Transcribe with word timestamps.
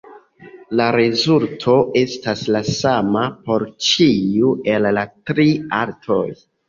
La 0.79 0.85
rezulto 0.95 1.75
estas 2.01 2.41
la 2.55 2.61
sama 2.77 3.25
por 3.51 3.67
ĉiu 3.89 4.51
el 4.77 4.89
la 5.01 5.05
tri 5.33 5.47
altoj. 5.83 6.23